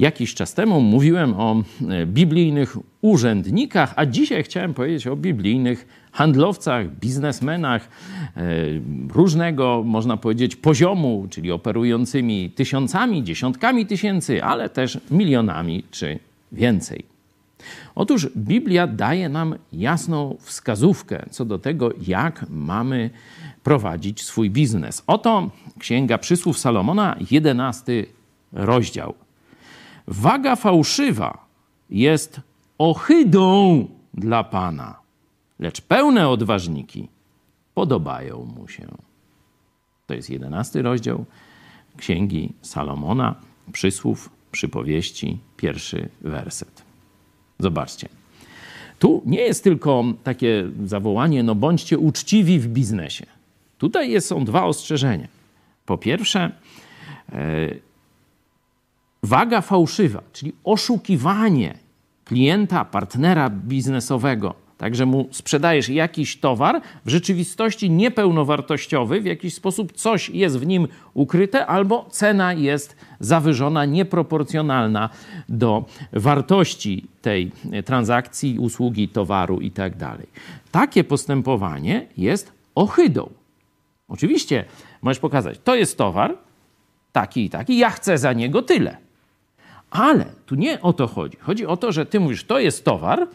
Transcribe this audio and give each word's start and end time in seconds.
Jakiś 0.00 0.34
czas 0.34 0.54
temu 0.54 0.80
mówiłem 0.80 1.34
o 1.34 1.62
e, 1.88 2.06
biblijnych 2.06 2.76
urzędnikach, 3.00 3.92
a 3.96 4.06
dzisiaj 4.06 4.42
chciałem 4.42 4.74
powiedzieć 4.74 5.06
o 5.06 5.16
biblijnych 5.16 5.86
handlowcach, 6.12 6.98
biznesmenach 7.00 7.88
e, 8.36 8.42
różnego, 9.08 9.82
można 9.86 10.16
powiedzieć, 10.16 10.56
poziomu, 10.56 11.26
czyli 11.30 11.52
operującymi 11.52 12.50
tysiącami, 12.50 13.24
dziesiątkami 13.24 13.86
tysięcy, 13.86 14.44
ale 14.44 14.68
też 14.68 14.98
milionami 15.10 15.84
czy 15.90 16.18
więcej. 16.52 17.04
Otóż 17.94 18.28
Biblia 18.36 18.86
daje 18.86 19.28
nam 19.28 19.54
jasną 19.72 20.36
wskazówkę 20.40 21.26
co 21.30 21.44
do 21.44 21.58
tego, 21.58 21.90
jak 22.06 22.46
mamy 22.50 23.10
prowadzić 23.62 24.22
swój 24.22 24.50
biznes. 24.50 25.02
Oto 25.06 25.50
Księga 25.78 26.18
Przysłów 26.18 26.58
Salomona, 26.58 27.16
11 27.30 28.06
rozdział. 28.52 29.14
Waga 30.10 30.56
fałszywa 30.56 31.46
jest 31.90 32.40
ohydą 32.78 33.88
dla 34.14 34.44
Pana, 34.44 34.96
lecz 35.58 35.80
pełne 35.80 36.28
odważniki 36.28 37.08
podobają 37.74 38.48
mu 38.56 38.68
się. 38.68 38.86
To 40.06 40.14
jest 40.14 40.30
jedenasty 40.30 40.82
rozdział 40.82 41.24
Księgi 41.96 42.52
Salomona, 42.62 43.34
przysłów, 43.72 44.30
przypowieści, 44.52 45.38
pierwszy 45.56 46.08
werset. 46.20 46.82
Zobaczcie. 47.58 48.08
Tu 48.98 49.22
nie 49.26 49.40
jest 49.40 49.64
tylko 49.64 50.04
takie 50.24 50.70
zawołanie, 50.84 51.42
no 51.42 51.54
bądźcie 51.54 51.98
uczciwi 51.98 52.58
w 52.58 52.68
biznesie. 52.68 53.26
Tutaj 53.78 54.10
jest, 54.10 54.26
są 54.26 54.44
dwa 54.44 54.64
ostrzeżenia. 54.64 55.28
Po 55.86 55.98
pierwsze, 55.98 56.52
e, 57.32 57.89
waga 59.30 59.60
fałszywa, 59.60 60.22
czyli 60.32 60.52
oszukiwanie 60.64 61.74
klienta, 62.24 62.84
partnera 62.84 63.50
biznesowego, 63.50 64.54
także 64.78 65.06
mu 65.06 65.28
sprzedajesz 65.30 65.88
jakiś 65.88 66.36
towar, 66.36 66.80
w 67.04 67.10
rzeczywistości 67.10 67.90
niepełnowartościowy, 67.90 69.20
w 69.20 69.24
jakiś 69.24 69.54
sposób 69.54 69.92
coś 69.92 70.30
jest 70.30 70.58
w 70.58 70.66
nim 70.66 70.88
ukryte, 71.14 71.66
albo 71.66 72.06
cena 72.10 72.52
jest 72.52 72.96
zawyżona, 73.20 73.84
nieproporcjonalna 73.84 75.08
do 75.48 75.84
wartości 76.12 77.06
tej 77.22 77.52
transakcji, 77.84 78.58
usługi, 78.58 79.08
towaru 79.08 79.60
itd. 79.60 79.96
Tak 79.98 80.18
Takie 80.70 81.04
postępowanie 81.04 82.06
jest 82.16 82.52
ohydą. 82.74 83.30
Oczywiście 84.08 84.64
możesz 85.02 85.20
pokazać, 85.20 85.58
to 85.64 85.74
jest 85.74 85.98
towar, 85.98 86.36
taki 87.12 87.44
i 87.44 87.50
taki, 87.50 87.78
ja 87.78 87.90
chcę 87.90 88.18
za 88.18 88.32
niego 88.32 88.62
tyle. 88.62 89.09
Ale 89.90 90.24
tu 90.46 90.54
nie 90.54 90.80
o 90.80 90.92
to 90.92 91.06
chodzi. 91.06 91.36
Chodzi 91.40 91.66
o 91.66 91.76
to, 91.76 91.92
że 91.92 92.06
ty 92.06 92.20
mówisz, 92.20 92.44
to 92.44 92.58
jest 92.58 92.84
towar 92.84 93.26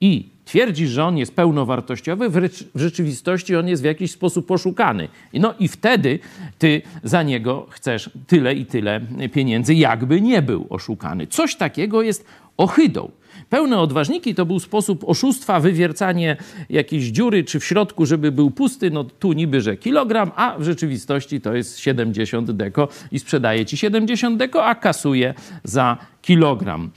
i 0.00 0.28
twierdzisz, 0.44 0.90
że 0.90 1.04
on 1.04 1.18
jest 1.18 1.34
pełnowartościowy, 1.34 2.28
w, 2.28 2.64
rzeczywistości 2.74 3.56
on 3.56 3.68
jest 3.68 3.82
w 3.82 3.84
jakiś 3.84 4.10
sposób 4.10 4.46
poszukany. 4.46 5.08
No 5.32 5.54
i 5.58 5.68
wtedy 5.68 6.18
ty 6.58 6.82
za 7.02 7.22
niego 7.22 7.66
chcesz 7.70 8.10
tyle 8.26 8.54
i 8.54 8.66
tyle 8.66 9.00
pieniędzy, 9.32 9.74
jakby 9.74 10.20
nie 10.20 10.42
był 10.42 10.66
oszukany. 10.70 11.26
Coś 11.26 11.56
takiego 11.56 12.02
jest 12.02 12.24
ohydą. 12.56 13.10
Pełne 13.48 13.78
odważniki 13.78 14.34
to 14.34 14.46
był 14.46 14.60
sposób 14.60 15.04
oszustwa, 15.04 15.60
wywiercanie 15.60 16.36
jakiejś 16.70 17.04
dziury, 17.04 17.44
czy 17.44 17.60
w 17.60 17.64
środku, 17.64 18.06
żeby 18.06 18.32
był 18.32 18.50
pusty, 18.50 18.90
no 18.90 19.04
tu 19.04 19.32
niby, 19.32 19.60
że 19.60 19.76
kilogram, 19.76 20.30
a 20.36 20.58
w 20.58 20.62
rzeczywistości 20.62 21.40
to 21.40 21.54
jest 21.54 21.78
70 21.78 22.50
deko 22.50 22.88
i 23.12 23.18
sprzedaje 23.18 23.66
ci 23.66 23.76
70 23.76 24.38
deko, 24.38 24.64
a 24.64 24.74
kasuje 24.74 25.34
za 25.64 25.96
kilogram. 26.22 26.90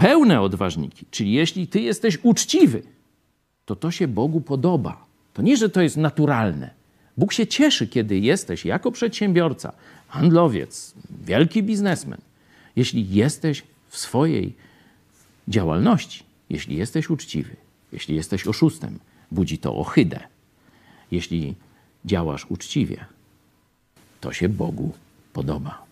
Pełne 0.00 0.40
odważniki, 0.40 1.06
czyli 1.10 1.32
jeśli 1.32 1.66
ty 1.66 1.80
jesteś 1.80 2.18
uczciwy, 2.22 2.82
to 3.64 3.76
to 3.76 3.90
się 3.90 4.08
Bogu 4.08 4.40
podoba. 4.40 5.04
To 5.34 5.42
nie, 5.42 5.56
że 5.56 5.68
to 5.68 5.80
jest 5.80 5.96
naturalne. 5.96 6.70
Bóg 7.16 7.32
się 7.32 7.46
cieszy, 7.46 7.88
kiedy 7.88 8.18
jesteś 8.18 8.64
jako 8.64 8.92
przedsiębiorca, 8.92 9.72
handlowiec, 10.08 10.94
wielki 11.24 11.62
biznesmen, 11.62 12.20
jeśli 12.76 13.10
jesteś 13.14 13.62
w 13.88 13.98
swojej 13.98 14.54
działalności. 15.48 16.24
Jeśli 16.50 16.76
jesteś 16.76 17.10
uczciwy, 17.10 17.56
jeśli 17.92 18.16
jesteś 18.16 18.46
oszustem, 18.46 18.98
budzi 19.30 19.58
to 19.58 19.76
ohydę. 19.76 20.20
Jeśli 21.10 21.54
działasz 22.04 22.46
uczciwie, 22.48 23.04
to 24.20 24.32
się 24.32 24.48
Bogu 24.48 24.92
podoba. 25.32 25.89